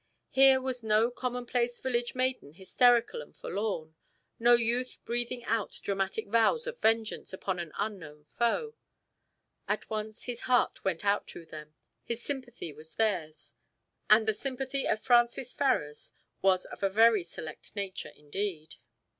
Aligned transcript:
Here 0.31 0.59
was 0.59 0.83
no 0.83 1.11
commonplace 1.11 1.79
village 1.79 2.15
maiden 2.15 2.53
hysterical 2.55 3.21
and 3.21 3.37
forlorn, 3.37 3.93
no 4.39 4.55
youth 4.55 4.97
breathing 5.05 5.43
out 5.45 5.79
dramatic 5.83 6.25
vows 6.27 6.65
of 6.65 6.79
vengeance 6.79 7.33
upon 7.33 7.59
an 7.59 7.71
unknown 7.77 8.23
foe. 8.23 8.73
At 9.67 9.87
once 9.91 10.23
his 10.23 10.41
heart 10.49 10.83
went 10.83 11.05
out 11.05 11.27
to 11.27 11.45
them, 11.45 11.75
his 12.03 12.23
sympathy 12.23 12.73
was 12.73 12.95
theirs, 12.95 13.53
and 14.09 14.27
the 14.27 14.33
sympathy 14.33 14.87
of 14.87 14.99
Francis 14.99 15.53
Ferrars 15.53 16.13
was 16.41 16.65
of 16.65 16.81
a 16.81 16.89
very 16.89 17.23
select 17.23 17.75
nature 17.75 18.11
indeed. 18.15 18.77